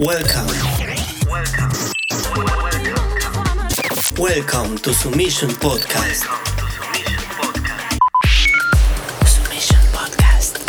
[0.00, 0.46] Welcome.
[4.18, 6.24] Welcome to Submission Podcast.
[9.26, 10.62] Submission Podcast.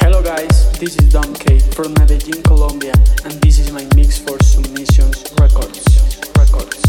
[0.00, 2.94] Hello guys, this is Dom K from Medellin, Colombia,
[3.24, 5.84] and this is my mix for Submissions Records.
[5.84, 6.38] Records.
[6.38, 6.83] Records.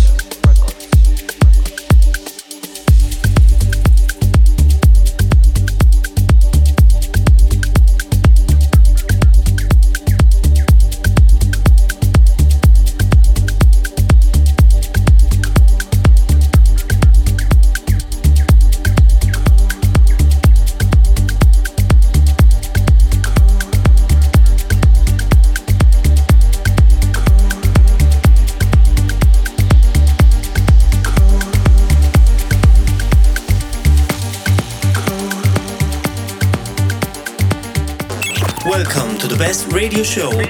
[39.96, 40.45] Radio show.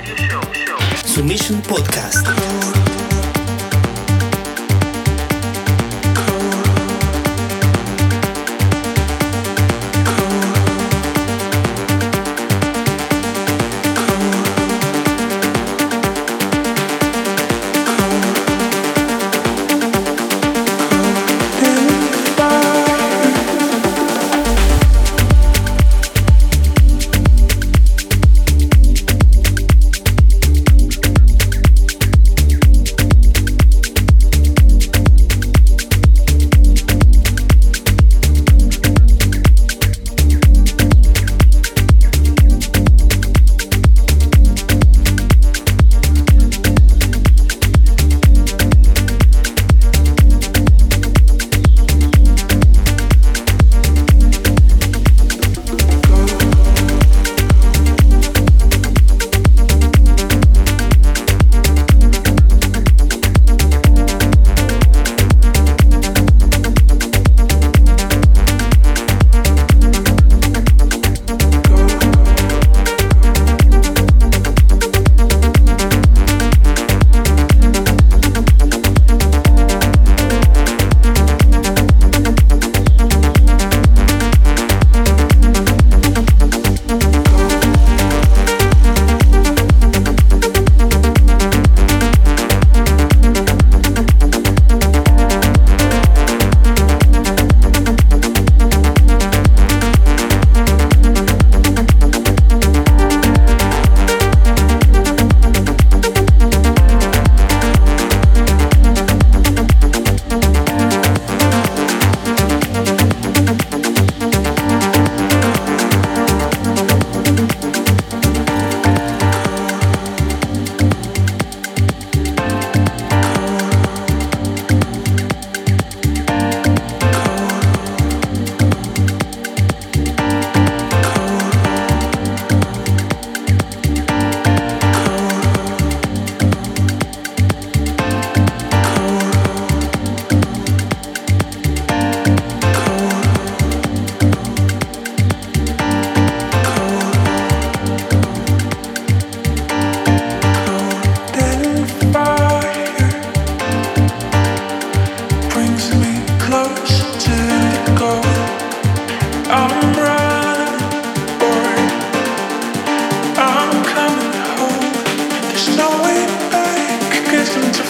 [167.56, 167.85] listen to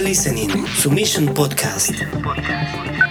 [0.00, 3.09] Listening Submission Podcast.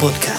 [0.00, 0.33] Podcast.